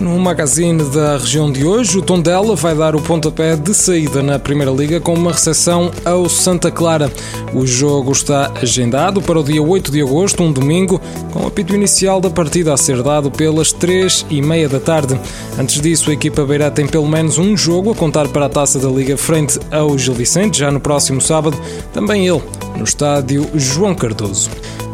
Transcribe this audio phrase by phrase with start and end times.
[0.00, 4.38] No magazine da região de hoje, o Tondela vai dar o pontapé de saída na
[4.38, 7.10] Primeira Liga com uma recepção ao Santa Clara.
[7.52, 11.00] O jogo está agendado para o dia 8 de agosto, um domingo,
[11.32, 15.18] com o apito inicial da partida a ser dado pelas 3 e meia da tarde.
[15.58, 18.78] Antes disso, a equipa beirá tem pelo menos um jogo a contar para a Taça
[18.78, 21.58] da Liga frente ao Gil Vicente, já no próximo sábado,
[21.92, 22.42] também ele,
[22.76, 24.48] no estádio João Cardoso.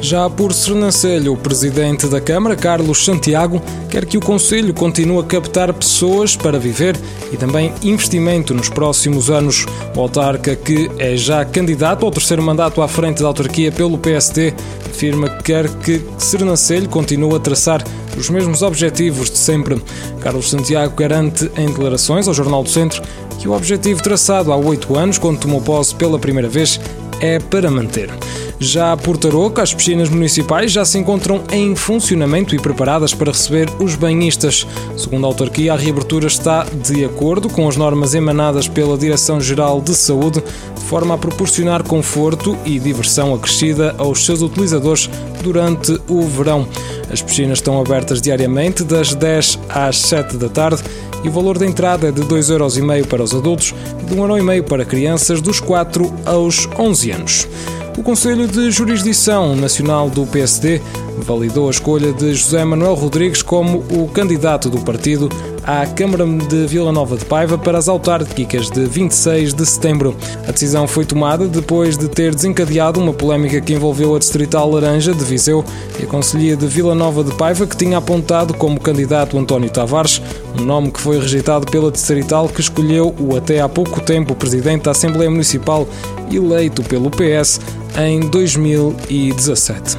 [0.05, 3.59] Já por Sernancelho, o presidente da Câmara, Carlos Santiago,
[3.89, 6.95] quer que o Conselho continue a captar pessoas para viver
[7.33, 9.65] e também investimento nos próximos anos.
[9.97, 14.53] O autarca, que é já candidato ao terceiro mandato à frente da autarquia pelo PSD,
[14.85, 17.83] afirma que quer que Sernancelho continue a traçar
[18.15, 19.83] os mesmos objetivos de sempre.
[20.21, 23.03] Carlos Santiago garante em declarações ao Jornal do Centro
[23.41, 26.78] que o objetivo traçado há oito anos, quando tomou posse pela primeira vez,
[27.20, 28.11] é para manter.
[28.59, 33.69] Já por Tarouca, as piscinas municipais já se encontram em funcionamento e preparadas para receber
[33.79, 34.67] os banhistas.
[34.97, 39.95] Segundo a autarquia, a reabertura está de acordo com as normas emanadas pela Direção-Geral de
[39.95, 40.43] Saúde,
[40.75, 45.11] de forma a proporcionar conforto e diversão acrescida aos seus utilizadores
[45.43, 46.67] durante o verão.
[47.12, 50.83] As piscinas estão abertas diariamente das 10 às 7 da tarde
[51.25, 54.84] e o valor da entrada é de 2,5€ para os adultos e de 1,5€ para
[54.84, 57.48] crianças dos 4 aos 11 anos.
[57.97, 60.81] O Conselho de Jurisdição Nacional do PSD
[61.19, 65.28] validou a escolha de José Manuel Rodrigues como o candidato do partido
[65.62, 70.14] à Câmara de Vila Nova de Paiva para as autárquicas de 26 de setembro.
[70.47, 75.14] A decisão foi tomada depois de ter desencadeado uma polémica que envolveu a Distrital Laranja
[75.14, 75.64] de Viseu
[75.98, 80.20] e a Conselhia de Vila Nova de Paiva, que tinha apontado como candidato António Tavares,
[80.58, 84.84] um nome que foi rejeitado pela Distrital, que escolheu o até há pouco tempo presidente
[84.84, 85.87] da Assembleia Municipal
[86.31, 87.60] eleito pelo PS
[87.97, 89.98] em 2017.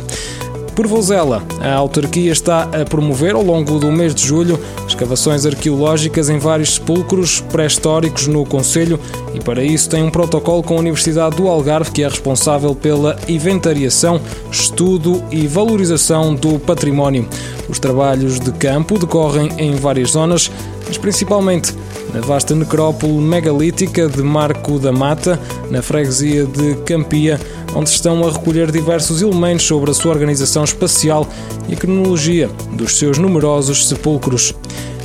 [0.75, 6.29] Por Vozela, a autarquia está a promover ao longo do mês de julho escavações arqueológicas
[6.29, 8.99] em vários sepulcros pré-históricos no Conselho
[9.33, 13.17] e para isso tem um protocolo com a Universidade do Algarve que é responsável pela
[13.25, 14.19] inventariação,
[14.51, 17.25] estudo e valorização do património.
[17.69, 20.51] Os trabalhos de campo decorrem em várias zonas,
[20.87, 21.73] mas principalmente
[22.13, 27.39] na vasta necrópole megalítica de Marco da Mata, na freguesia de Campia,
[27.75, 31.27] onde estão a recolher diversos elementos sobre a sua organização espacial
[31.67, 34.53] e a cronologia dos seus numerosos sepulcros.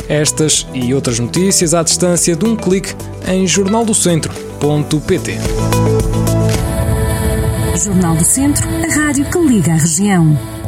[0.09, 2.95] Estas e outras notícias à distância de um clique
[3.29, 5.39] em jornaldocentro.pt.
[7.83, 10.60] Jornal do Centro, a rádio que liga a região.